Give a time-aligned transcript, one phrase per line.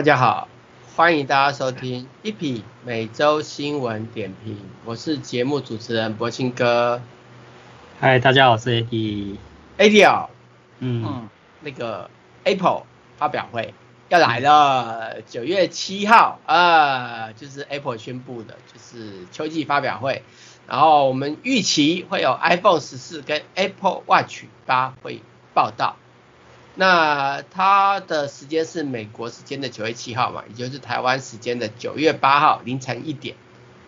[0.00, 0.48] 哎，大家好，
[0.96, 7.02] 欢迎大家收听一匹每周新闻点评，我是节目主持人柏青哥。
[8.00, 9.36] 嗨，大家好，我是 AD。
[9.76, 10.30] AD 哦，
[10.78, 11.28] 嗯，嗯，
[11.60, 12.08] 那个
[12.44, 12.84] Apple
[13.18, 13.74] 发表会
[14.08, 20.22] 要来了，九月七号啊，就是 Apple 宣布的，就是秋季发表会，
[20.66, 25.20] 然后我们预期会有 iPhone 十四跟 Apple Watch 八会
[25.52, 25.96] 报道。
[26.76, 33.36] 那它的时间是美国时间的九月七号嘛，也就是台湾时间的九月八号凌晨一点。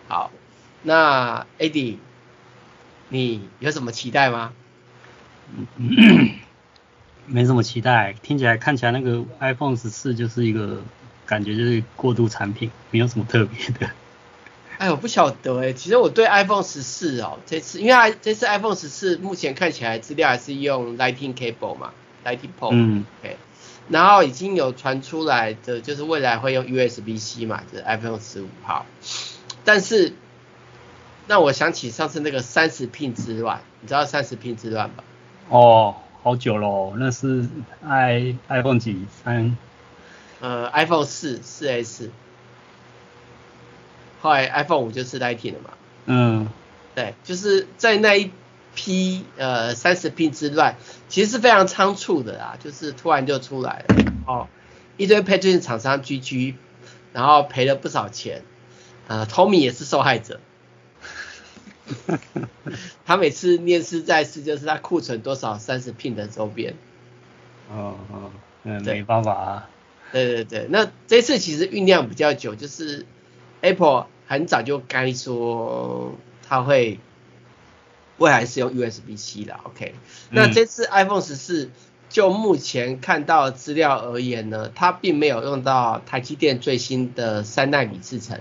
[0.08, 0.30] 好，
[0.83, 1.97] 那 AD，
[3.08, 4.53] 你有什么期待吗？
[5.77, 6.30] 嗯，
[7.27, 10.83] 没什么期待，听起来看起来那个 iPhone 十四就是一个
[11.25, 13.91] 感觉就是过渡产品，没有什么特别的。
[14.78, 21.92] 哎，我不晓得哎，其实我对 iPhone 十四哦，这次因为这次 iPhone 十四目前看起来资料还是用 Lightning Cable 嘛。
[22.25, 23.37] Lightning port，嗯，OK，
[23.89, 28.87] 然后已经有传出来的，就是未来会用 USB-C 嘛，就是 iPhone 十五号。
[29.65, 30.15] 但是，
[31.27, 35.05] 让我想起上次那个三十 pin 之乱，你知道三十 pin 之乱吧？
[35.48, 37.48] 哦，好久了，那是
[37.84, 39.56] i iPhone 几三？
[40.41, 42.11] 呃，iPhone 四四 S，
[44.20, 45.70] 后来 iPhone 五就是 Lightning 了嘛。
[46.06, 46.48] 嗯，
[46.95, 48.31] 对，就是在那一。
[48.75, 50.77] P 呃三十 P 之乱，
[51.09, 53.97] 其实是非常仓促的啦，就是突然就出来了。
[54.27, 54.49] 哦，
[54.97, 56.55] 一堆配件厂商 GG，
[57.12, 58.43] 然后赔了不少钱，
[59.09, 60.41] 呃，Tommy 也是受害者，
[63.05, 66.75] 他每次念兹在世就是他库存多少三十 P 的周边，
[67.71, 68.31] 哦哦，
[68.65, 69.69] 嗯，没办法啊，
[70.12, 73.05] 对对对，那这次其实酝酿比较久，就是
[73.61, 76.16] Apple 很早就该说
[76.49, 76.99] 他会。
[78.22, 79.94] 未来是用 USB-C 的，OK。
[80.31, 81.71] 那这次 iPhone 十四
[82.09, 88.41] 就目前看到资料而言呢，它并没有用到台积电最新的三纳米制程，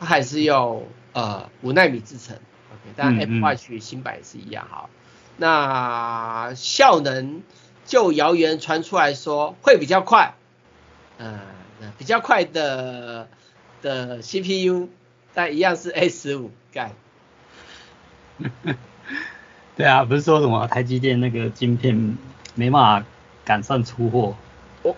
[0.00, 2.36] 它还是用呃五纳米制程
[2.72, 2.92] ，OK。
[2.96, 4.90] 但 Apple Watch 新版也是一样哈。
[5.36, 7.42] 那效能
[7.84, 10.34] 就谣言传出来说会比较快，
[11.18, 11.40] 呃，
[11.96, 13.28] 比较快的
[13.82, 14.88] 的 CPU，
[15.32, 16.92] 但一样是 A 十五盖。
[19.76, 22.16] 对啊，不是说什么台积电那个晶片
[22.54, 23.06] 没办法
[23.44, 24.36] 赶上出货？
[24.82, 24.94] 哦，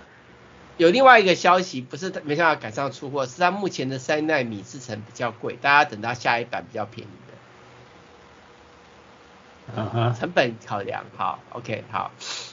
[0.76, 7.32] 有另外一个消息，不是没办法赶上出货，是它目前的三奈米制程比较贵，大家等到下一版比较便宜的。
[9.76, 12.10] 嗯哼，成本考量，好，OK，好。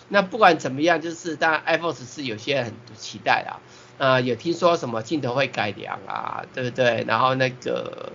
[0.07, 3.59] 那不管怎么样，就是当然 iPhone 十四有些人很期待啊，
[3.97, 7.03] 呃，有听说什么镜头会改良啊，对不对？
[7.07, 8.13] 然后那个。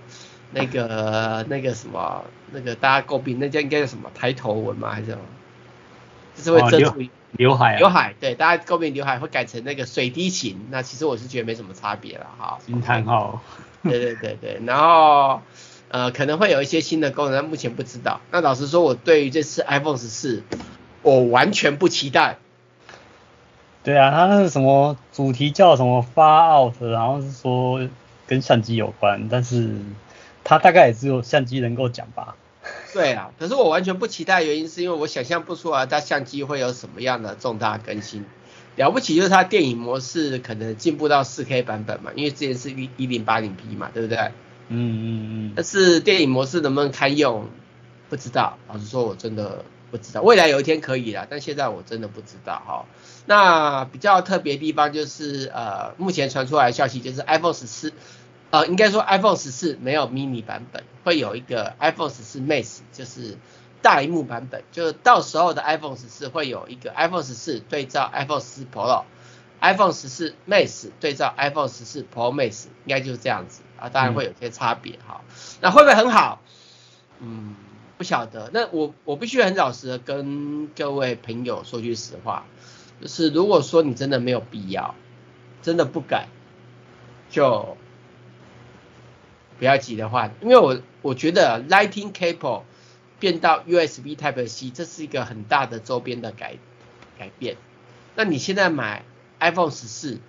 [0.51, 4.89] 那个那个什么，那个大家诟病，那叫应该叫什么抬头纹吗？
[4.91, 5.21] 还是什么？
[6.35, 7.75] 就是会遮住刘海。
[7.75, 12.57] 啊刘海，对，大家诟病刘海会改成那个水滴型，那其实我是觉得没什么差别了哈。
[12.65, 13.41] 惊叹号。
[13.83, 15.41] 对对对对，然后
[15.89, 18.19] 呃可能会有一些新的功能，但目前不知道。
[18.31, 20.43] 那老实说，我对于这次 iPhone 十四，
[21.03, 22.37] 我完全不期待。
[23.83, 27.87] 对啊，它那个什么主题叫什么 Far Out，然后是说
[28.27, 29.75] 跟相机有关，但是。
[30.43, 32.35] 它大概也只有相机能够讲吧。
[32.93, 38.25] 对啊，可是我完全不期待，原因是因为我想象不出来它相机会有什么样的重大更新。
[38.75, 44.17] 了不起就是它电影模式可能进步到 4K 版本嘛，因为之前是一一零八零 P 嘛，对不对？
[44.17, 44.31] 嗯
[44.69, 45.53] 嗯嗯。
[45.55, 47.49] 但是电影模式能不能堪用，
[48.09, 48.57] 不知道。
[48.67, 50.21] 老实说，我真的不知道。
[50.21, 52.85] 未来有一天可以啦，但现在我真的不知道哈。
[53.25, 57.93] 那比较特别的地方就是呃，目前传出来的消息就是 iPhone 十四。
[58.51, 63.37] 呃，应该说 iPhone 十四没有 mini 版本，会有一个 iPhone 十四 Max，就是
[63.83, 64.63] 大萤幕版本。
[64.71, 73.87] 就是到时候的 iPhone 十四会有一个 iPhone 十四对照 iPhone 十四 Pro，iPhone 十四 Max 对照 iPhone 十四 Pro Max，应该就是这样子啊。
[73.89, 75.21] 当然会有些差别哈。
[75.61, 76.41] 那会不会很好？
[77.19, 77.55] 嗯，
[77.99, 78.49] 不晓得。
[78.51, 82.47] 那我我必须很老实的跟各位朋友说句实话，
[82.99, 84.95] 就是如果说你真的没有必要，
[85.61, 86.29] 真的不敢，
[87.29, 87.77] 就。
[89.59, 92.63] 不要急的话，因为我我觉得 Lightning Cable
[93.19, 96.55] 变到 USB Type C，这是一个很大的周边的改
[97.17, 97.57] 改变。
[98.15, 99.03] 那你现在买
[99.39, 100.19] iPhone 十四，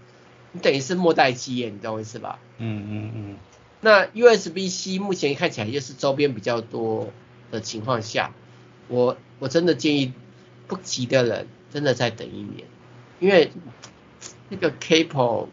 [0.50, 2.40] 你等于是末代机耶，你懂我意思吧？
[2.58, 3.36] 嗯嗯嗯。
[3.80, 7.12] 那 USB C 目前看起来就是周边比较多
[7.52, 8.34] 的情况下，
[8.88, 10.12] 我我真的建议
[10.66, 12.66] 不急的人真的再等一年，
[13.20, 13.52] 因为
[14.48, 15.46] 那个 Cable。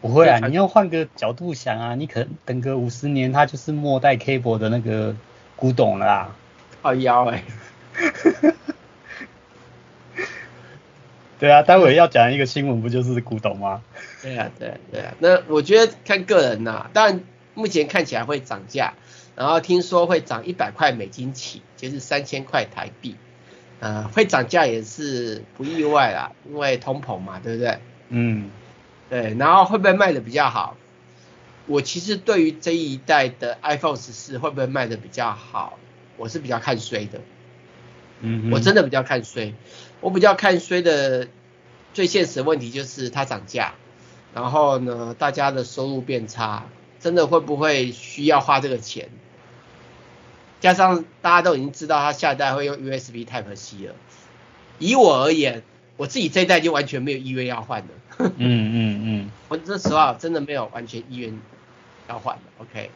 [0.00, 5.14] 不会啊，你要换个角度想啊，你可能等个五十年，它就是末代 cable 的那个
[5.56, 6.34] 古董了啦。
[6.82, 7.42] 靠腰哎。
[11.38, 13.82] 对啊，待会要讲一个新闻，不就是古董吗？
[14.22, 15.14] 对啊，对啊，对啊。
[15.18, 17.20] 那我觉得看个人呐、啊，当然
[17.54, 18.92] 目前看起来会涨价，
[19.36, 23.16] 然后听说会涨一百块美金起，就是三千块台币。
[23.80, 27.78] 呃，会涨价也是不意外啦，因为通膨嘛，对不对？
[28.10, 28.50] 嗯，
[29.10, 29.34] 对。
[29.38, 30.76] 然后会不会卖的比较好？
[31.66, 35.78] 我其实对于这一代的 iPhone 十四会不会卖的比较好，
[36.16, 37.20] 我是比较看衰的。
[38.20, 39.54] 嗯，我真的比较看衰。
[40.00, 41.28] 我比较看衰的
[41.92, 43.74] 最现实的问题就是它涨价，
[44.34, 46.64] 然后呢，大家的收入变差，
[46.98, 49.10] 真的会不会需要花这个钱？
[50.60, 53.94] 加上大家都已经知道它下一代会用 USB Type C 了，
[54.78, 55.62] 以我而言，
[55.96, 57.88] 我自己这一代就完全没有意愿要换了。
[58.20, 61.40] 嗯嗯嗯，我说实话，真的没有完全意愿
[62.08, 62.42] 要换了。
[62.58, 62.90] OK，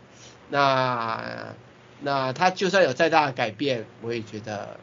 [0.50, 1.55] 那
[2.00, 4.79] 那他就算有再大的改变，我也觉得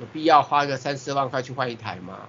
[0.00, 2.20] 有必要花个三四万块去换一台吗？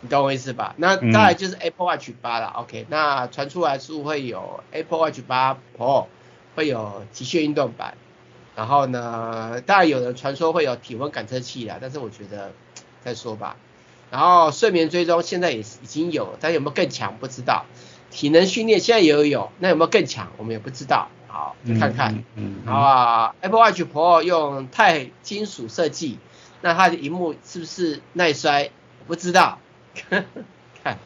[0.00, 0.74] 你懂我意思吧？
[0.76, 2.48] 那再来就是 Apple Watch 八了。
[2.56, 6.06] OK，那传出来是会有 Apple Watch 八 Pro。
[6.54, 7.96] 会有极限运动版，
[8.54, 12.52] 然后呢，当然有人传说会有体温感测器啦，但是我觉得
[13.02, 13.56] 再说吧。
[14.12, 17.64] 然后睡眠追踪现在也已经有，但有没有更强不知道。
[18.10, 21.08] 体能训练现在也有，有，那有没有更强我们也不知道。
[21.28, 22.14] 好，就看看。
[22.14, 22.74] 嗯，嗯，嗯。
[22.74, 26.18] 啊，Apple Watch Pro 用钛金属设计，
[26.60, 28.70] 那它的荧幕是不是耐摔？
[28.98, 29.58] 我不知道。
[30.84, 30.98] 看，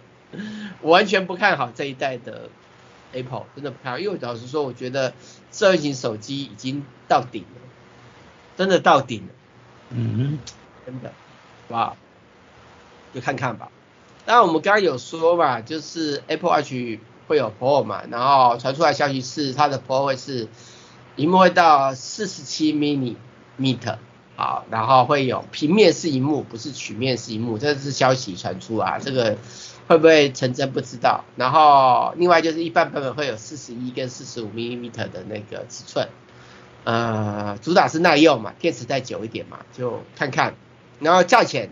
[0.81, 2.51] 我完全不看好这一代的。
[3.13, 5.15] Apple 真的不看好，因为老实说，我觉得
[5.53, 7.61] 智慧型手机已经到顶了，
[8.57, 9.29] 真的到顶了。
[9.91, 10.41] 嗯，
[10.85, 11.15] 真的，好
[11.69, 11.97] 不好？
[13.17, 13.71] 就看看吧。
[14.25, 16.73] 当然我们刚刚有说嘛，就是 Apple Watch
[17.27, 20.47] 会有 Pro 嘛，然后传出来消息是它的 Pro 会是
[21.17, 23.97] 萤幕会到四十七 millimeter，
[24.37, 29.39] 好，然后会有平面式萤幕，不是曲面式萤幕，这是消息传出啊，这个。
[29.89, 36.09] 会不会成真不知道，然后另外就是一般版本会有四十一跟四十五 m i m e t e r 的那个尺寸，
[36.83, 40.57] 呃，主打是耐用嘛，电池再久一点嘛，就看看，
[40.99, 41.71] 然后价钱，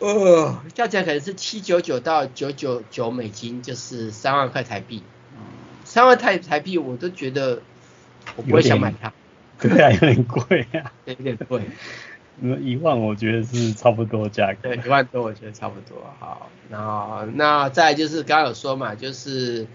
[0.00, 5.02] 呃，价钱可能是七九九到九九九美金，就是三万块台币，
[5.84, 7.60] 三万台台币我都觉得
[8.36, 9.12] 我不会想买它，
[9.58, 11.62] 对啊，有点贵啊， 有点贵。
[12.40, 14.68] 那一万我觉得是差不多价格。
[14.68, 15.98] 对，一万多我觉得差不多。
[16.20, 19.66] 好，然后那再就是刚刚有说嘛，就是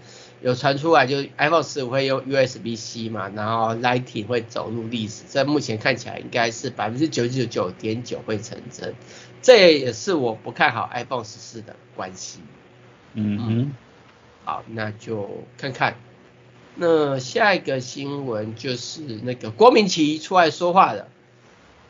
[0.44, 5.24] 有传出来，就 iPhone 十五会用 USB C 嘛，然后 Lightning 会走入历史。
[5.26, 8.94] 这目前看起来应该是百分之九十九点九会成真。
[9.40, 12.40] 这也是我不看好 iPhone 十四的关系。
[13.14, 13.72] 嗯哼。
[14.44, 15.96] 好，那就看看。
[16.74, 21.08] 那下一个新闻就是那个郭明錤出来说话了。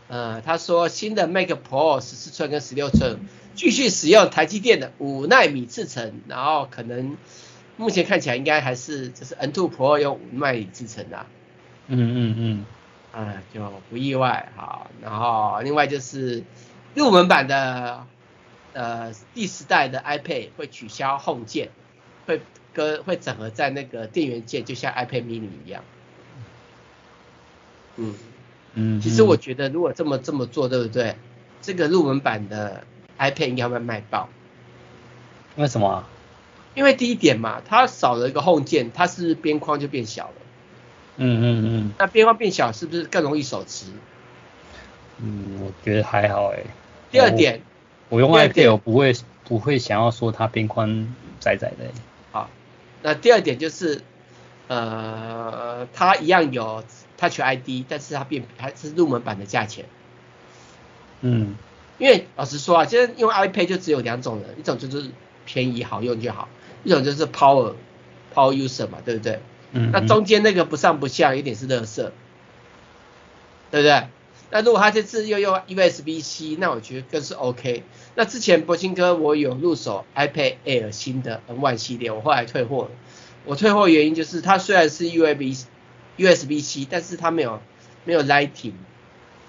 [0.06, 3.18] 呃，他说新的 Mac Pro 十四寸跟十六寸
[3.56, 7.16] 继续使用台积电的五纳米制程，然后可能
[7.76, 11.26] 目前看起来应该还是就是 N2 Pro 用五纳米制成的。
[11.86, 12.64] 嗯嗯嗯，
[13.12, 14.86] 啊，就不意外哈。
[15.02, 16.44] 然后另外就是
[16.94, 18.06] 入门版的
[18.72, 21.70] 呃第十代的 iPad 会取消 Home 键，
[22.26, 22.40] 会
[22.72, 25.82] 跟会整合在那个电源键，就像 iPad Mini 一样。
[27.96, 28.14] 嗯。
[28.76, 31.14] 嗯，其实我觉得如果这么这么做，对不对？
[31.62, 32.84] 这个入门版的
[33.18, 34.28] iPad 应该会卖爆。
[35.54, 36.04] 为什么？
[36.74, 40.34] 因为第一点嘛，它少了一个 Home 键，它是边框就变小了？
[41.16, 41.92] 嗯嗯嗯。
[41.98, 43.86] 那边框变小是不是更容易手持？
[45.18, 46.64] 嗯，我觉得还好哎。
[47.10, 47.60] 第二点，
[48.08, 49.14] 我，我用 iPad 我不会
[49.44, 51.86] 不会想要说它边框窄窄的。
[52.32, 52.50] 好，
[53.02, 54.02] 那第二点就是，
[54.68, 56.84] 呃，它一样有。
[57.16, 59.84] Touch ID，但是它变还是入门版的价钱。
[61.20, 61.54] 嗯，
[61.96, 65.10] 因为老实说啊，现在用 iPad 就只有两种人，一种就是
[65.46, 66.48] 便宜好用就好，
[66.84, 67.74] 一种就是 Power
[68.34, 69.40] Power User 嘛，对不对？
[69.72, 69.90] 嗯。
[69.92, 71.96] 那中间那个不上不下，有点是垃圾，
[73.70, 74.06] 对不对？
[74.50, 77.82] 那如果他这次又用 USB-C，那我觉得更是 OK。
[78.14, 82.90] 那之前柏青哥我有入手 iPad Air 新的 N1 系列，我后来退货了。
[83.44, 85.66] 我退货原因就是它虽然是 USB
[86.18, 87.60] USB-C，但是它没有
[88.04, 88.74] 没有 Lighting，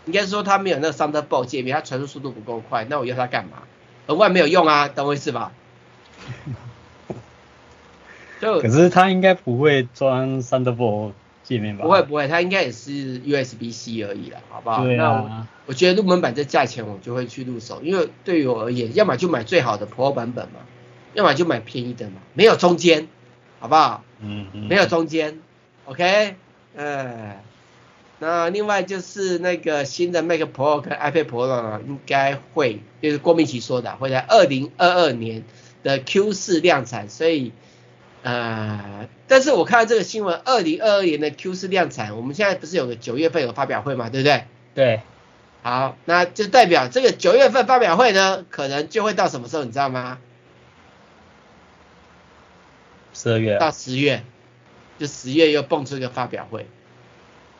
[0.06, 3.64] 应该说它没有那个 Thunderbolt 界面，它传输速度不够快，那我要它干嘛？
[4.08, 5.52] 额外没有用啊，懂我意思吧？
[8.46, 11.12] 就可是它应该不会装 Thunderbolt
[11.44, 11.84] 界面吧？
[11.84, 14.84] 不会不会，它应该也是 USB-C 而已啦，好不好？
[14.84, 15.04] 对啊。
[15.04, 20.62] 那我，我觉得入门版这价钱我就会去入手，因为对于我而言，要么就买最好的 Pro 版本嘛，
[21.14, 23.08] 要么就买便宜的嘛，没有中间，
[23.60, 24.04] 好不好？
[24.22, 24.68] 嗯嗯。
[24.68, 25.40] 没有中间
[25.86, 26.36] ，OK。
[26.78, 27.36] 嗯，
[28.20, 35.44] 那另外就是那个新的 Mac Pro 跟 iPad Pro 呢，应该会就是郭明奇说的，会在二零二二年
[35.84, 37.54] 的 Q 四量产，所以
[38.26, 44.46] 呃，但是我看到这个新闻，二零二二年的 Q 四量产，我们现在不是有个九月份有发表会嘛，对不对？
[44.74, 45.02] 对。
[45.62, 50.18] 好，那就代表这个九月份发表会呢，可能就会到什么时候，你知道吗？
[53.14, 53.60] 十二月。
[53.60, 54.24] 到十月，
[54.98, 56.66] 就十月又蹦出一个发表会。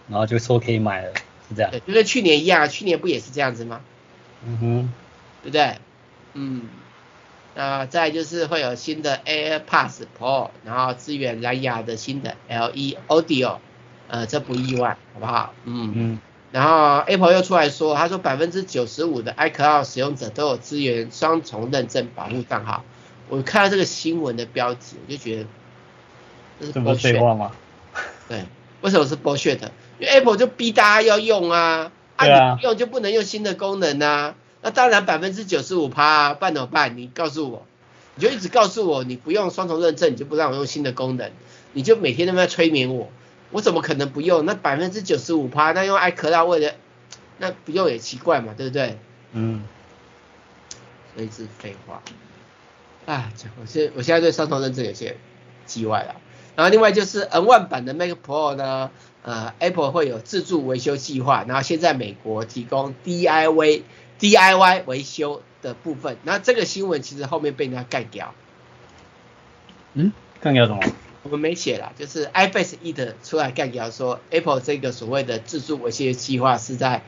[0.10, 1.14] 然后就说可以买了，
[1.48, 1.70] 是这样。
[1.70, 3.82] 对，就跟去年一样，去年不也是这样子吗？
[4.44, 4.94] 嗯哼，
[5.44, 5.76] 对不对？
[6.34, 6.64] 嗯，
[7.56, 13.58] 那再就是会有新的 AirPods Pro，然后支援蓝牙的新的 LE Audio，
[14.10, 15.54] 呃，这不意外，好不好？
[15.64, 16.20] 嗯嗯。
[16.52, 22.84] 然后 Apple 又出来说，他说百分之九十五的 iCloud 使用者都有支援双重认证保护账号。
[23.28, 25.46] 我看到这个新闻的标题，我就觉得
[26.60, 27.52] 这是废话吗？
[28.30, 28.46] 对，
[28.82, 29.60] 为什么是 bullshit？
[30.00, 34.36] 因为 Apple 就逼大家要用啊，啊，啊你不用就不能用新的功能啊，
[34.66, 36.98] 那当然百分之九十五趴，办怎么办？
[36.98, 37.68] 你告诉我，
[38.16, 41.30] 你就一直告诉我你不用双重认证，你就不让我用新的功能，
[41.74, 43.12] 你就每天都在催眠我，
[43.52, 44.44] 我怎么可能不用？
[44.44, 46.74] 那百分之九十五趴，那用 iCloud 为了，
[47.38, 48.98] 那不用也奇怪嘛，对不对？
[49.34, 49.64] 嗯，
[51.14, 52.02] 所以是废话。
[53.06, 53.32] 啊，
[53.62, 55.16] 我现我现在对双重认证有些
[55.68, 56.16] 叽歪了。
[56.56, 58.90] 然后另外就是 M1 版的 Mac Pro 呢。
[59.22, 63.82] 呃，Apple 会有自助维修计划，然后现在美国提供 DIY
[64.20, 68.34] DIY 维修的部分，那这个新闻其实后面被人家干掉。
[69.94, 70.82] 嗯，盖掉什么？
[71.24, 77.02] 我们没写啦，就是 iFace It 出来盖掉说，Apple 这个所谓的自助维修计划是在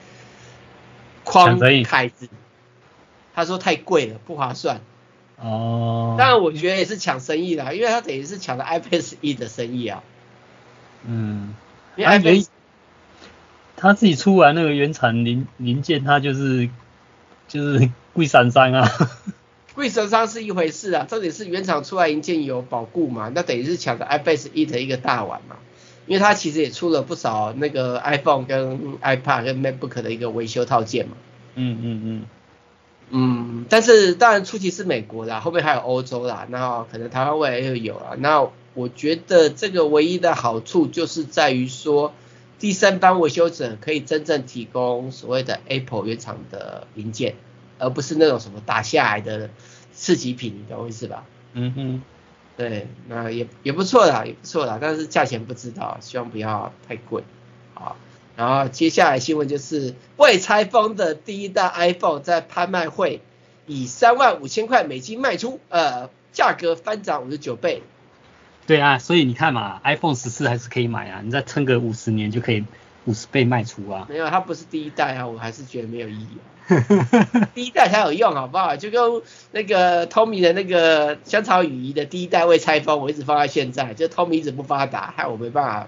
[1.23, 2.27] 框开支，
[3.35, 4.81] 他说太贵了，不划算。
[5.35, 6.15] 哦。
[6.17, 10.03] 当然我觉得也是抢生意啦，因为他等于是抢了 iFace It 的生意啊。
[11.05, 11.53] 嗯。
[11.97, 12.45] 还没，
[13.75, 16.69] 他自己出完那个原厂零零件，他就是
[17.47, 18.89] 就是贵三三啊。
[19.75, 25.55] 贵三三是一回事啊，这里是原厂出来零件有保固嘛，那等于是抢的 iFace It 一个大碗嘛。
[26.05, 31.17] 因为它其实也出了不少那个 iPhone 跟 iPad 跟 MacBook 的一个维修套件嘛。
[31.55, 32.25] 嗯嗯嗯。
[33.09, 38.47] 嗯，但是当然初期是美国啦，后面还有欧洲啦，那可能台湾未来又有啊，那。
[38.73, 42.13] 我觉得这个唯一的好处就是在于说，
[42.59, 47.35] 第三方维修者可以真正提供所谓的 Apple 原厂的零件，
[47.77, 49.49] 而不是那种什么打下来的
[49.93, 51.25] 次级品，你懂我意思吧？
[51.53, 52.01] 嗯哼，
[52.57, 57.23] 对，那也也不错啦，也不错啦，但是价钱不知道，希望不要太贵
[57.75, 57.95] 啊。
[58.35, 63.21] 然后接下来新闻就是未拆封的第一代 iPhone 在拍卖会
[63.65, 67.83] 以三万五千块美金卖出，呃，价格翻涨五十九倍。
[68.67, 72.63] 对啊，所以你看嘛，iPhone 十四还是可以买啊，你再撑个五十年就可以
[73.05, 74.05] 五十倍卖出啊。
[74.09, 76.45] 没有，它不是第一代啊，我还是觉得没有意义啊。
[77.55, 78.75] 第一代才有用，好不好？
[78.75, 79.21] 就跟
[79.53, 85.87] 那个 Tommy 的那个香草雨衣的第一代未拆封，我一直放在现在，就 Tommy 一直不发达，害我没办法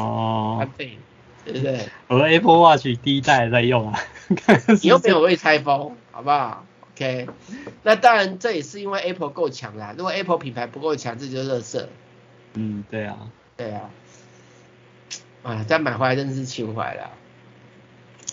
[0.00, 0.96] 哦翻倍，
[1.44, 1.80] 对不对？
[2.06, 4.00] 我的 Apple Watch 第一代在用啊，
[4.82, 6.64] 你又没有未拆封，好不好
[6.98, 7.28] ？OK，
[7.84, 9.94] 那当然这也是因为 Apple 够强啦。
[9.96, 11.86] 如果 Apple 品牌不够强，这就是垃圾。
[12.54, 13.16] 嗯，对啊，
[13.56, 13.90] 对啊，
[15.44, 17.10] 啊，再买回来真的是情怀了。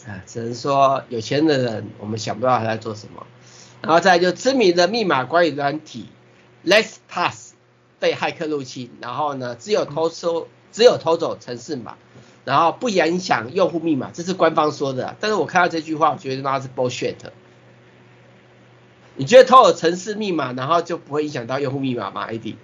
[0.07, 3.27] 啊，只能说有钱的人，我们想不到他在做什么。
[3.81, 6.07] 然后再来就知名的密码管理软体
[6.65, 7.51] LastPass
[7.99, 11.97] 被骇客入侵，然后呢，只有偷收，只有偷走程式码，
[12.45, 15.15] 然后不影响用户密码，这是官方说的。
[15.19, 17.15] 但是我看到这句话，我觉得那是 bullshit。
[19.17, 22.55] 你觉得偷了城市密码，然后就不会影响到用户密码吗？AD？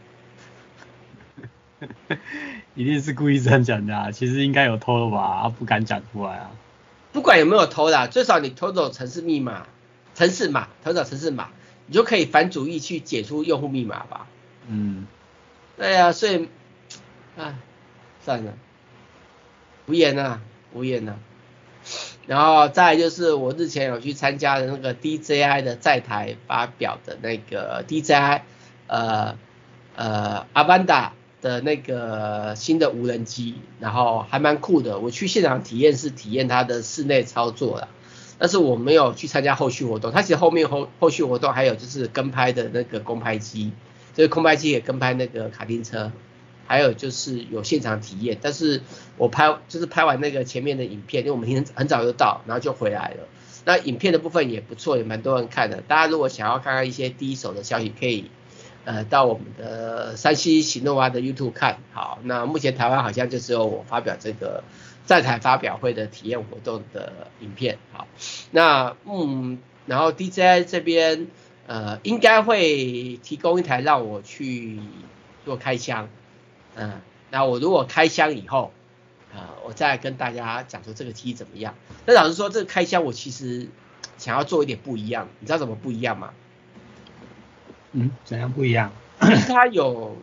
[2.76, 6.52] 一定是故意这样讲的啊，其实应该有偷了吧，他不敢讲出来啊。
[7.12, 9.66] 不管有没有偷啦，最少你偷走城市密码、
[10.14, 11.50] 城市码，偷走城市码，
[11.88, 14.28] 你就可以反主意去解除用户密码吧。
[14.68, 15.08] 嗯。
[15.78, 16.48] 对啊，所以，
[17.38, 17.56] 啊，
[18.24, 18.54] 算了，
[19.88, 20.42] 无言啊，
[20.74, 21.18] 无言了。
[22.32, 28.40] 然后再就是我日前有去参加的那个 DJI 的在台发表的那个 DJI
[28.88, 29.36] 呃
[29.98, 31.10] 呃 Avanda
[31.42, 35.00] 的那个新的无人机，然后还蛮酷的。
[35.00, 37.90] 我去现场体验是体验它的室内操作啦，
[38.40, 40.14] 但是我没有去参加后续活动。
[40.14, 43.74] 它其实后面后后续活动还有就是跟拍的那个空拍机，
[44.14, 46.10] 就是空拍机也跟拍那个卡丁车。
[46.72, 48.82] 还有就是有现场体验，但是
[49.18, 53.28] 我拍就是拍完那个前面的影片，因为我们很很早就到，然后就回来了。
[53.66, 55.82] 那影片的部分也不错，也蛮多人看的。
[55.82, 58.32] 大家如果想要看看一些第一手的消息，可以
[58.86, 61.80] 呃到我们的 3C 喜诺瓦的 YouTube 看。
[61.92, 64.64] 好，那目前台湾好像就只有我发表这个
[65.06, 67.78] 站台发表会的体验活动的影片。
[67.92, 68.08] 好，
[68.52, 71.28] 那嗯，然后 DJI 这边
[71.68, 74.80] 呃应该会提供一台让我去
[75.44, 76.08] 做开箱，
[76.76, 78.72] 嗯，那我如果开箱以后，
[79.34, 81.76] 呃，我再跟大家讲说这个机怎么样。
[82.06, 83.68] 那老实说，这个开箱我其实
[84.18, 86.32] 想要做一点不一样，你知道怎么不一样吗？
[87.94, 88.92] 嗯，怎样不一样？
[89.20, 90.16] 它有，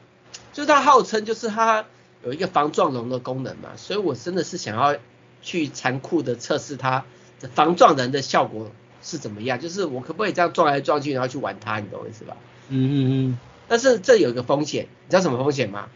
[0.52, 1.84] 就是它号称就是它
[2.24, 4.96] 有一个防撞容的功能嘛，所以我真的是想要
[5.42, 7.04] 去残酷的测试它
[7.40, 8.70] 的防撞人的效果
[9.02, 12.36] 是怎么样，就是我可不可以这样撞来撞去，然后去玩它，你懂我意思吧？
[12.70, 12.96] 嗯嗯
[13.30, 13.38] 嗯。
[13.68, 15.88] 但是这有一个风险，你知道什么风险吗？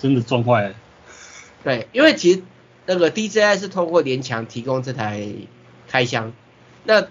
[0.00, 0.74] 真的撞坏了。
[1.62, 2.42] 对，因为其实
[2.86, 5.28] 那个 DJI 是通过联强提供这台
[5.86, 6.32] 开箱，
[6.84, 7.02] 那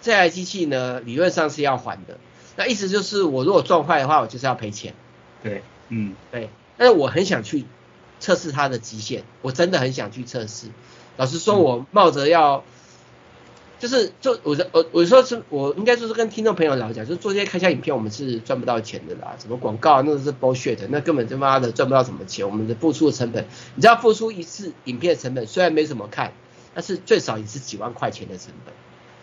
[0.00, 2.18] 这台机器呢，理论上是要还的。
[2.56, 4.94] 那意思就是，我如果撞坏的话，我就是要赔钱。
[5.42, 6.50] 对，嗯，对。
[6.76, 7.64] 但是我很想去
[8.18, 10.66] 测试它的极限，我真的很想去测试。
[11.16, 12.62] 老实说，我冒着要，嗯、
[13.78, 19.36] 就是就我我我说是我应该说是跟听众朋友聊讲，就是做这些开箱影片，我们是赚不到钱的啦。
[19.38, 22.48] 什么广告那都是 bullshit，那根本他妈的赚不到什么钱。
[22.48, 23.44] 我们的付出的成本，
[23.76, 26.32] 你知道付出一次影片的成本虽然没什么看，
[26.74, 28.74] 但是最少也是几万块钱的成本。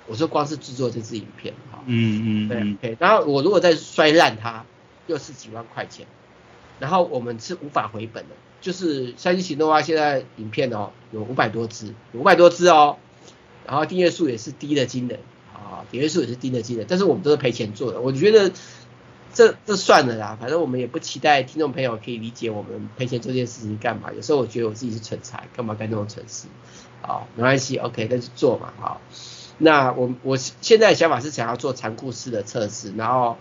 [0.08, 4.64] 我说光是制作这支影片，哈，嗯嗯，对，OK，然后我如果再摔烂它，
[5.08, 6.06] 又是几万块钱，
[6.80, 12.98] 然后我们是无法回本的，就是三星行动啊，现在影片哦有五百多支，五百多支哦，
[13.68, 15.20] 然后订阅数也是低的惊人，
[15.54, 18.52] 啊，订阅数也是低的惊人，但是我们都是赔钱做的，我觉得
[19.34, 26.48] 这这算了啦，反正我们也不期待听众朋友可以理解我们赔钱做这件事情干嘛，有时候我觉得我自己是蠢材，干嘛干那种蠢事，
[27.02, 29.02] 好，没关系，OK，那就做嘛，好。
[29.58, 33.38] 那我我现在的想法是想要做残酷式的测试，然后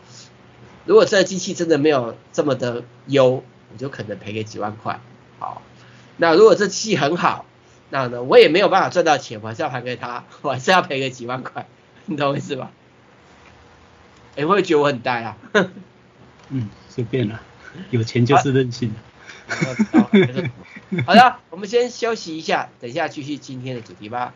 [0.85, 5.01] 如果这个机器真的没有这么的优，我就可能赔个几万块。
[5.41, 5.61] 好，
[6.17, 7.45] 那如果这机器很好，
[7.91, 11.67] 那呢我也没有办法赚到钱，我还是要还给他， 我还是要赔个几万块，
[12.07, 12.71] 你懂我意思吧？
[14.37, 15.37] 你、欸，会不会觉得我很呆啊？
[16.51, 17.41] 嗯，随便啦，
[17.91, 18.93] 有钱就是任性。
[21.07, 24.33] 好的，我们先休息一下，等一下继续今天的主题吧。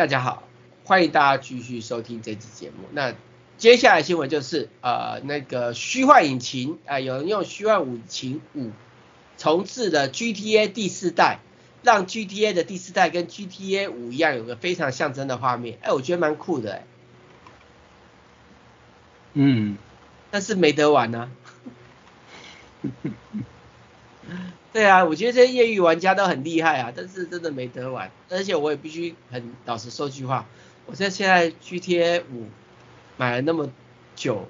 [0.00, 0.44] 大家好，
[0.84, 2.88] 欢迎大家继续收听这期节目。
[2.92, 3.14] 那
[3.58, 8.70] 接下来新闻就是呃那个虚幻引擎啊、呃，有人用虚幻引擎五
[9.36, 11.40] 重置了 GTA 第四代，
[11.82, 15.78] 让 GTA 的第四代跟 GTA 五一样，有个非常象征的画面。
[15.82, 16.86] 哎，我觉得蛮酷的哎。
[19.34, 19.76] 嗯，
[20.30, 21.30] 但是没得玩呢、
[22.80, 22.90] 啊。
[24.72, 28.10] 对啊，我觉得这些业余玩家都很厉害啊，但是真的没得玩。
[28.28, 30.46] 而且我也必须很老实说句话，
[30.86, 32.46] 我在现在 GTA 五
[33.16, 33.70] 买了那么
[34.14, 34.48] 久，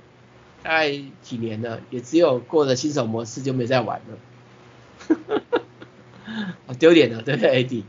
[0.63, 0.91] 大概
[1.23, 5.17] 几年了，也只有过了新手模式就没再玩了。
[6.67, 7.83] 好 丢脸了，对不对，AD？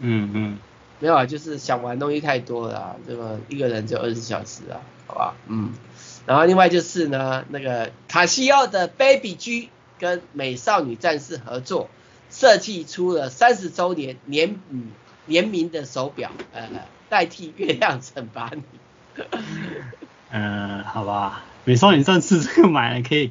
[0.00, 0.58] 嗯嗯，
[0.98, 5.72] 没有啊，就是想玩东西太多了啊，这个一个人只有二十四小时啊，好吧，嗯。
[6.26, 9.70] 然后另外就是呢，那个卡西欧的 Baby G
[10.00, 11.90] 跟美少女战士合作，
[12.30, 14.90] 设计出了三十周年联名
[15.26, 16.68] 联名的手表，呃，
[17.08, 18.62] 代替月亮惩罚你。
[20.32, 23.30] 呃，好吧，美少女战士这个买了可以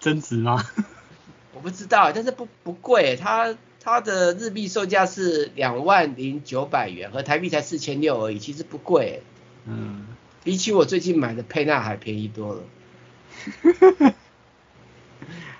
[0.00, 0.64] 增值吗？
[1.54, 9.22] 我不知道，但是不不贵，它它的日币售价是两万零九百元，和台币才四千六而已，其实不贵。
[9.66, 10.06] 嗯。
[10.44, 12.62] 比起我最近买的佩纳还便宜多了。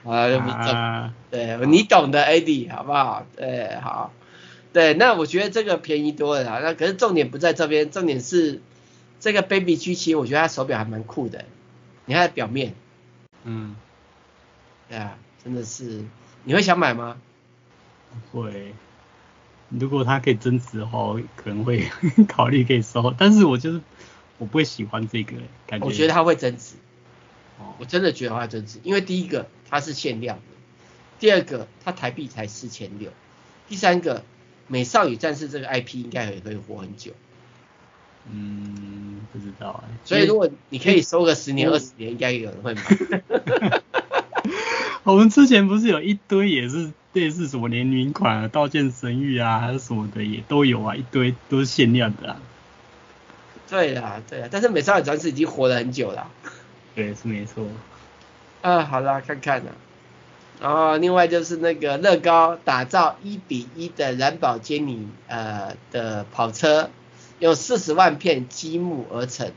[0.07, 3.27] 啊，对，你懂的，AD，好不好？
[3.37, 4.12] 对，好，
[4.73, 6.61] 对，那我觉得这个便宜多了啊。
[6.62, 8.61] 那可是重点不在这边，重点是
[9.21, 11.45] 这个 Baby G 其实我觉得它手表还蛮酷的。
[12.05, 12.75] 你看表面，
[13.45, 13.77] 嗯，
[14.88, 16.05] 对啊，真的是，
[16.45, 17.16] 你会想买吗？
[18.33, 18.75] 会，
[19.69, 21.88] 如果它可以增值的话，我可能会
[22.29, 23.81] 考虑可以收，但是我就是。
[24.38, 25.33] 我不会喜欢这个
[25.66, 25.87] 感觉。
[25.87, 26.75] 我觉得它会增值，
[27.79, 30.42] 我真的觉得它会增值，因为第一个它是限量的，
[31.19, 33.11] 第二个它台币才四千六，
[33.69, 34.23] 第三个
[34.66, 37.12] 美少女战士这个 IP 应该也可以活很久。
[38.31, 39.90] 嗯，不知道哎。
[40.05, 43.83] 所以如果你可以收个十年二十年，应该有人会买。
[45.05, 52.40] 我们之前不是有一堆也是类似什么联名款啊、刀剑神域啊，还是什么的也都有啊，一堆都是限量的啊。
[53.69, 56.29] 对啦，对啦，但是美少女战士已经活了很久了。
[56.96, 57.64] 对，是没错。
[58.62, 59.72] 啊，好啦，看看啦。
[60.59, 66.88] 然后另外就是那个乐高打造一比一的蓝宝坚尼呃的跑车，
[67.38, 69.52] 用四十万片积木而成。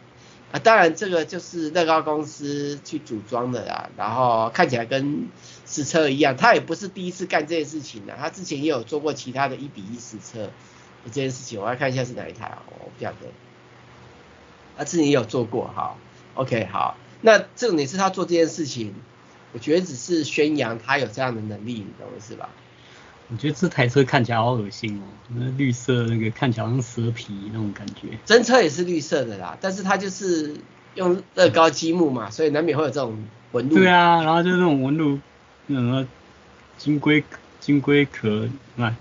[0.51, 3.89] 啊，当然这个就是乐高公司去组装的啦。
[3.95, 5.29] 然后看起来跟
[5.65, 10.49] 实车一样，他也不是第一次干这件事情了，他之前也有做过其他的一比一实车
[11.05, 11.61] 这件事情。
[11.61, 12.63] 我要看一下是哪一台啊？
[12.67, 13.17] 我不晓得。
[14.77, 15.97] 他自己也有做过，好
[16.35, 18.93] ，OK，好，那重点是他做这件事情，
[19.53, 22.49] 我觉得只是宣扬他有这样的能力，你懂我意思吧？
[23.31, 25.03] 我觉得这台车看起来好恶心哦，
[25.35, 28.17] 那绿色那个看起来像蛇皮那种感觉。
[28.25, 30.55] 真车也是绿色的啦，但是它就是
[30.95, 33.75] 用乐高积木嘛，所以难免会有这种纹路。
[33.75, 35.19] 对啊，然后就是那种纹路，
[35.67, 36.07] 那什么
[36.79, 37.23] 金龟
[37.59, 38.95] 金龟壳，那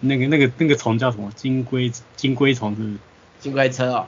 [0.00, 1.30] 那个那个那个虫叫什么？
[1.36, 2.96] 金龟金龟虫是？
[3.40, 4.06] 金龟车哦。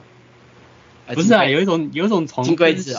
[1.13, 2.97] 不是啊，有一种有一种虫，金龟子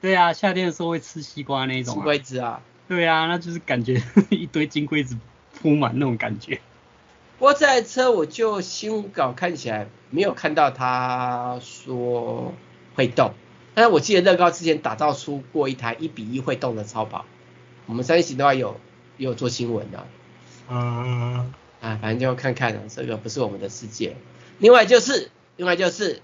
[0.00, 1.94] 对啊，夏天的时候会吃西瓜那种、啊。
[1.94, 2.60] 金龟子啊。
[2.86, 5.16] 对啊，那就是感觉 一堆金龟子
[5.58, 6.60] 铺满那种感觉。
[7.38, 12.52] 不过这台车我就新闻稿看起来没有看到他说
[12.94, 13.32] 会动，
[13.74, 17.24] 但是我记得乐高之前打造出过一台一比一会动的超跑，
[17.86, 18.78] 我们三星的话有
[19.16, 20.06] 有做新闻的。
[20.68, 21.52] 嗯。
[21.80, 24.16] 啊，反正就看看了，这个不是我们的世界。
[24.58, 26.20] 另外就是，另外就是。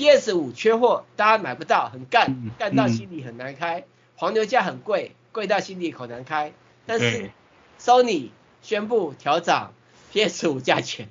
[0.00, 3.80] PS 五缺货，大家买不到，很干，干到心里很难开。
[3.80, 3.84] 嗯、
[4.16, 6.54] 黄牛价很贵，贵到心里口难开。
[6.86, 7.30] 但是
[7.78, 8.30] Sony
[8.62, 9.74] 宣布调涨
[10.10, 11.10] PS 五价钱。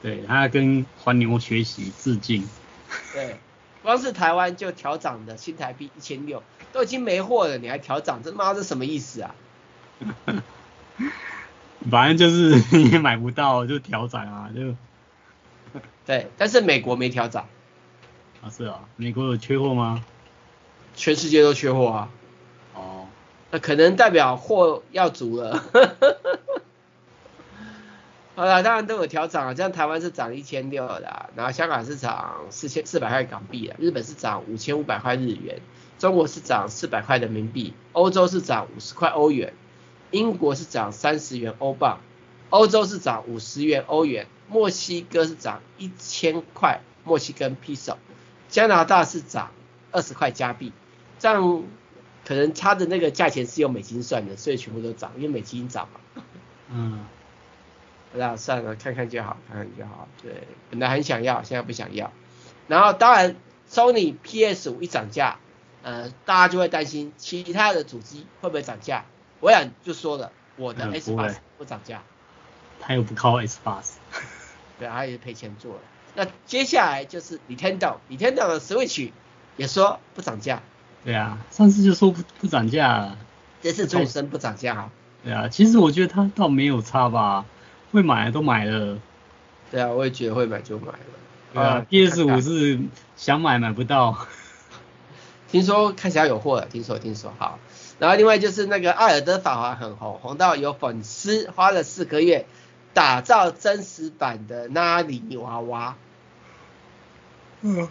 [0.00, 2.48] 对，他跟黄牛学习致敬。
[3.12, 3.36] 对，
[3.82, 6.42] 光是台湾就调涨的新台币一千六，
[6.72, 9.34] 都已经没货了，你还调涨，这妈这什么意思啊？
[11.90, 14.74] 反正就是 你也买不到就调涨啊，就。
[16.06, 17.46] 对，但是美国没调涨。
[18.42, 20.04] 啊是啊，美国有缺货吗？
[20.96, 22.10] 全世界都缺货啊。
[22.74, 23.06] 哦，
[23.52, 25.62] 那可能代表货要足了。
[28.34, 35.60] 好了，当然都有调涨啊，像台湾是涨一千六的，然后香港是涨四千四百块港币啊，日本是涨五千五百块日元，
[36.00, 39.54] 中国是涨四百块人民币，欧洲是涨五十块欧元，
[40.10, 42.00] 英国是涨三十元欧镑，
[42.50, 47.96] 欧洲是涨五十元欧元，墨西哥是涨一千块墨西哥比索。
[48.52, 49.50] 加拿大是涨
[49.90, 50.72] 二十块加币，
[51.18, 51.64] 这样
[52.24, 56.22] 可能它的那个价钱是用美金算的，所以全部都涨，因为美金涨嘛。
[56.68, 57.04] 嗯。
[58.12, 60.06] 不知道算了，看看就好，看看就好。
[60.22, 62.12] 对，本来很想要，现在不想要。
[62.68, 63.36] 然后当然
[63.70, 65.38] ，Sony PS5 一涨价，
[65.82, 69.06] 呃，大家就会担心其他的主机会不会涨价。
[69.40, 72.02] 我想就说了，我的 S 八不涨价。
[72.80, 73.82] 他又不靠 S 八。
[74.78, 75.80] 对，他也是赔钱做了。
[76.14, 79.10] 那接下来就是 Nintendo，Nintendo 的 Switch
[79.56, 80.62] 也说不涨价。
[81.04, 83.16] 对啊，上次就说不不涨价，
[83.60, 84.90] 这次重申不涨价。
[85.24, 87.44] 对啊，其实我觉得他倒没有差吧，
[87.90, 88.98] 会买的都买了。
[89.70, 90.98] 对啊，我也觉得会买就买了。
[91.54, 92.80] 对啊，PS5 是
[93.16, 94.16] 想买买不到。
[95.50, 97.58] 听说看起来有货了，听说听说好。
[97.98, 102.46] 然后另外就是那个《艾尔登法环》很红，红到有粉丝花了四个月。
[102.94, 105.96] 打造真实版的拉里娃娃。
[107.60, 107.88] 嗯，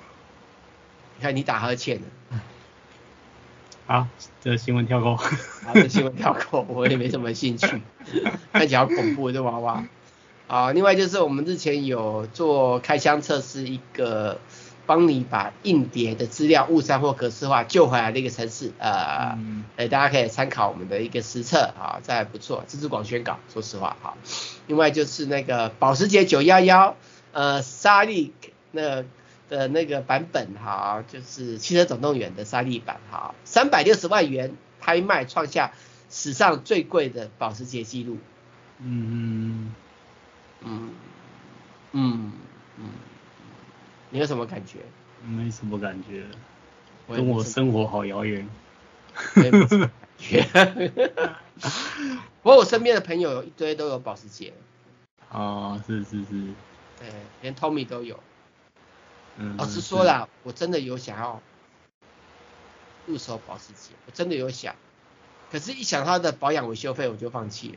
[1.17, 2.39] 你看你打呵欠了。
[3.87, 4.07] 好，
[4.41, 5.15] 这个新闻跳过。
[5.65, 7.81] 好，这新闻跳过，我也没什么兴趣。
[8.53, 9.83] 看起来好恐怖的娃娃。
[10.47, 14.39] 啊，另外就是我们之前有做开箱测试一个。
[14.85, 24.15] 帮你把硬碟的资料误删或格式化救回来的一个程式，呃，嗯、大家可以参考我们的一个实测啊，这还不错，这是广宣稿，说实话哈。
[24.67, 26.95] 另外就是那个保时捷九幺幺，
[27.31, 28.33] 呃，沙利
[28.71, 29.03] 那
[29.49, 35.71] 的那个版本哈，就是汽车总动员的沙利版哈，三百六十万元拍卖创下
[36.09, 38.17] 史上最贵的保时捷记录。
[38.79, 39.73] 嗯
[40.61, 40.93] 嗯嗯
[41.91, 42.31] 嗯。
[42.77, 42.89] 嗯
[44.11, 44.79] 你有什么感觉？
[45.25, 46.23] 没什么感觉，
[47.07, 48.47] 跟我生活好遥远。
[49.35, 50.43] 没什么感觉。
[52.41, 54.53] 不过我身边的朋友有一堆都有保时捷。
[55.29, 56.53] 哦，是是是。
[56.99, 57.07] 对，
[57.41, 58.19] 连 Tommy 都有。
[59.37, 59.55] 嗯。
[59.57, 61.41] 老实说啦，我真的有想要
[63.05, 64.75] 入手保时捷，我真的有想。
[65.51, 67.75] 可是，一想它的保养维修费，我就放弃了。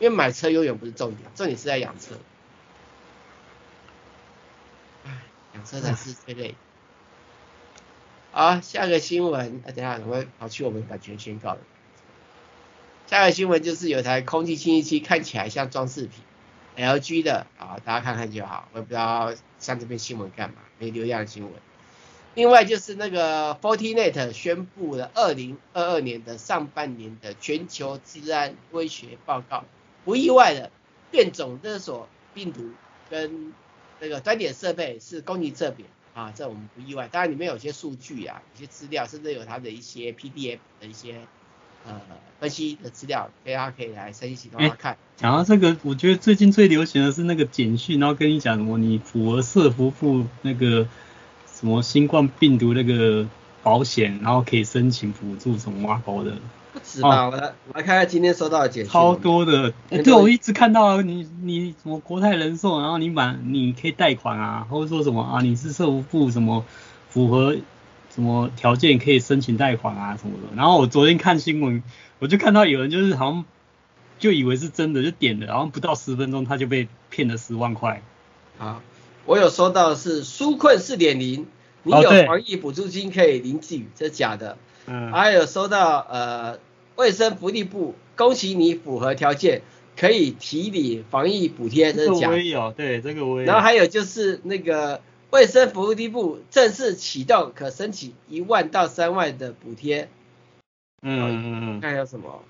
[0.00, 2.16] 因为买车永远不是重点，重点是在养车。
[5.54, 6.54] 养车才是最累。
[8.30, 11.58] 好，下个新闻，啊，等下我会跑去我们版权宣告了。
[13.06, 16.22] 下个新闻就是有台空气清新机看起来像装饰品
[16.76, 21.52] ，LG 的，啊，大家看看就好，我也不知道上这篇新闻干嘛，没流量的新闻。
[22.34, 29.64] 另外就是那个 Fortinet 宣布了二零二二年的上半年的全球治安威胁报告，
[30.04, 30.70] 不意外的，
[31.10, 32.70] 变种勒索病毒
[33.10, 33.52] 跟
[34.00, 37.08] 那个端点设备是攻击这边啊，这我们不意外。
[37.10, 41.20] 当然里面有些数据啊，有些资料，甚至有它的一些 PDF 的一些
[41.86, 42.00] 呃
[42.40, 44.96] 分析的资料，大家可以来分析的话看。
[45.16, 50.88] 讲到这个，我觉得最近最流行的是那个简讯，然后跟你讲什么，你符合社福部那个
[51.52, 53.28] 什么新冠病毒那个
[53.62, 56.36] 保险，然后可以申请补助什么挖沟的。
[56.84, 57.28] 是吧？
[57.28, 58.92] 我来我来看看今天收到的简讯。
[58.92, 66.64] 超多的，欸、对，我一直看到你你什么国泰人寿，然后你满你可以贷款啊，或者说什么啊，你是社福部什么
[67.08, 67.56] 符合
[68.14, 70.56] 什么条件可以申请贷款啊什么的。
[70.56, 71.82] 然后我昨天看新闻，
[72.18, 73.44] 我就看到有人就是好像
[74.18, 78.02] 就以为是真的，就点了，然后不到十分钟他就被骗了十万块。
[78.58, 78.82] 啊，
[79.24, 81.46] 我有收到的是纾困四点零，
[81.82, 84.56] 你有防疫补助金可以领取，这是假的。
[84.88, 85.12] 嗯。
[85.12, 86.58] 还有收到呃。
[86.98, 89.62] 卫生福利部，恭喜你符合条件，
[89.96, 92.34] 可以提领防疫补贴，这是假的。
[92.34, 93.52] 这个我也有，对，这个我也有。
[93.52, 100.08] 然后还有就是那个卫生福利部正式启动，可申请一万到三万的补贴。
[101.02, 101.80] 嗯嗯嗯。
[101.80, 102.42] 看还有什么？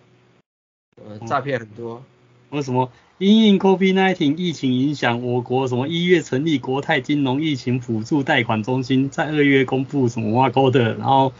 [1.07, 2.03] 呃，诈骗很多。
[2.49, 2.91] 为什么？
[3.19, 11.35] 因应 COVID-19 疫情影响，我国什么一月成立国泰金融疫情辅助贷款中心，在二月公布什么挖沟的，然后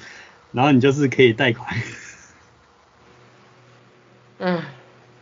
[0.53, 1.75] 然后你就是可以贷款。
[4.41, 4.63] 嗯，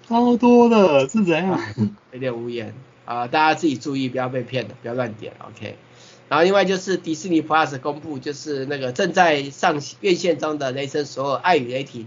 [0.07, 1.59] 超多的，是怎样？
[2.13, 5.77] 有点无言啊，大家自己注意，不要被骗了，不要乱点，OK。
[6.29, 12.03] 然后另外就是迪士尼 Plus 公布，就是那个正在上院线中的《雷神索尔：爱与雷霆》，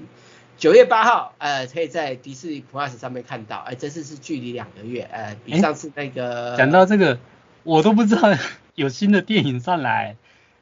[0.57, 6.55] 九月八号，呃，可以在迪士尼 Plus 上面看到，哎、呃，这次是距离两个月，呃，比上次那个。
[6.57, 7.17] 讲到这个，
[7.63, 8.37] 我都不知道
[8.75, 10.17] 有新的电影上来，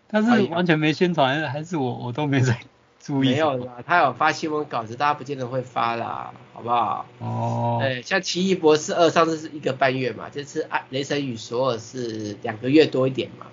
[0.09, 2.59] 但是完全没宣传，还是我我都没在
[2.99, 3.31] 注意。
[3.31, 7.05] 没有啦，他有发新闻稿子，大家不见得会发啦，好不好？
[7.19, 7.79] 哦。
[7.81, 13.47] 对，像奇异博士二上次是一个半月嘛，这次爱雷神与索尔是两个月多一点嘛，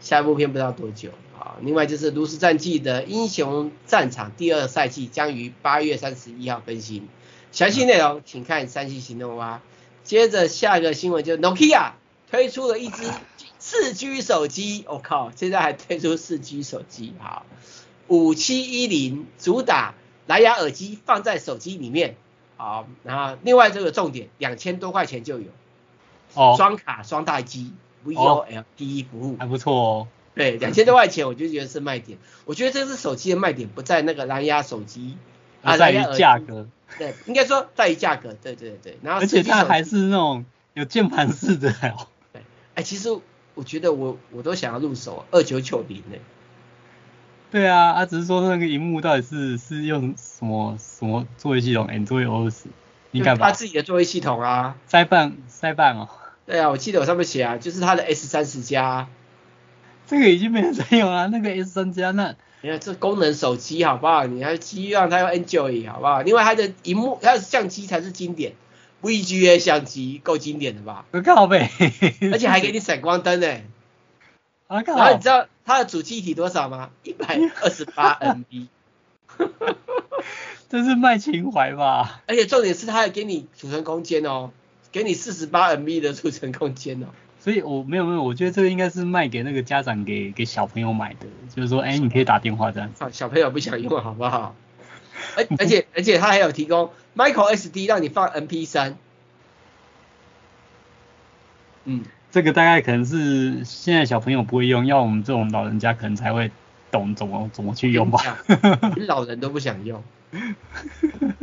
[0.00, 1.56] 下一部片不知道多久啊。
[1.60, 7.08] 另外就是炉石战记的英雄战场第二赛季将于八月三十一号更新，
[7.52, 9.60] 详细内容请看三星行动蛙。
[10.02, 11.90] 接着下一个新闻就是 Nokia
[12.30, 13.04] 推出了一支
[13.60, 17.46] 四 G 手机，我、哦、靠，现在还推出四 G 手机，好。
[18.08, 19.94] 五七一零主打
[20.26, 22.16] 蓝牙耳机放在手机里面，
[22.56, 25.46] 好，然后另外这个重点两千多块钱就有，
[26.34, 27.72] 哦，双卡双待机
[28.04, 30.08] ，VOLTE 服务，还不错哦。
[30.34, 32.18] 对，两千多块钱我就觉得是卖点。
[32.46, 35.16] 我觉得这是手机的卖点不在那个蓝牙手机，
[35.62, 36.66] 而在于价格。
[36.98, 38.32] 对，应该说在于价格。
[38.32, 40.44] 对对对，然后而且它还是那种
[40.74, 42.08] 有键盘式的哦。
[42.32, 42.42] 对，
[42.74, 43.20] 哎，其实
[43.54, 46.16] 我觉得我我都想要入手二九九零呢。
[47.50, 52.66] 对啊，他只是说那个荧幕到底是是用什么什么作业系统？Android OS？
[53.10, 54.76] 你敢把他自己的作业系统啊？
[54.86, 56.08] 塞办塞办哦。
[56.46, 59.08] 对啊，我记得我上面写啊，就是他的 S 三十加。
[60.06, 62.36] 这个已经没人在用啊，那个 S 三加那。
[62.62, 64.26] 你看这功能手机好不好？
[64.26, 66.22] 你还希望它用 Android 好不好？
[66.22, 68.52] 另外它的荧幕、它的相机才是经典
[69.02, 71.04] ，VGA 相机够经典的吧？
[71.12, 71.70] 我靠呗，
[72.32, 73.46] 而且还给你闪光灯呢。
[74.68, 74.96] 啊靠！
[74.96, 76.90] 然后你知道它的主记忆体多少吗？
[77.02, 78.66] 一百二十八 MB。
[80.70, 82.22] 这是卖情怀吧？
[82.28, 84.52] 而且重点是它还给你储存空间哦，
[84.92, 87.06] 给你四十八 MB 的储存空间哦。
[87.40, 93.04] 所以我没有没有，我觉得这个应该是卖给那个家长给给小朋友买的，就是说，哎，你可以打电话这样子。
[93.10, 94.54] 小朋友不想用好不好？
[95.36, 98.96] 而 而且而且它还有提供 Micro SD 让你放 MP 三。
[101.84, 102.04] 嗯。
[102.32, 106.52] 这个大概可能是现在小朋友不会用，要我们这种老人家可能才会
[106.92, 108.20] 懂怎么怎么去用吧。
[109.08, 110.00] 老人都不想用。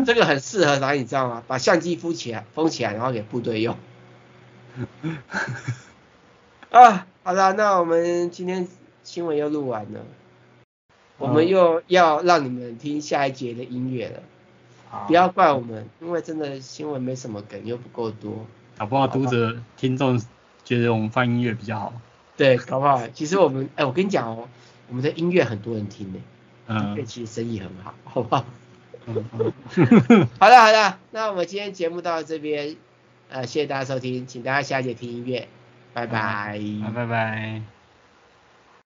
[0.06, 1.44] 这个很适合哪里你知道吗？
[1.46, 3.76] 把相机封起来，封起来，然后给部队用。
[6.72, 8.66] 啊，好了，那我们今天
[9.04, 10.00] 新闻又录完了，
[11.18, 14.24] 我们又要让你们听下一节的音乐了。
[15.08, 18.46] 不要怪我们，因为真的新闻没什么梗，又不够多。
[18.78, 20.22] 搞不好读者听众。
[20.64, 21.94] 觉得我们放音乐比较好，
[22.36, 23.02] 对，搞不好。
[23.14, 24.50] 其实我们，哎，我跟你讲哦，
[24.90, 26.20] 我们的音乐很多人听呢，
[26.68, 28.44] 嗯，音乐其实生意很好，好不好？
[29.06, 32.76] 嗯嗯、好的 好的，那我们今天节目到这边，
[33.30, 35.48] 呃，谢谢大家收听，请大家下节听音乐，
[35.94, 36.60] 拜拜，
[36.94, 37.77] 拜拜。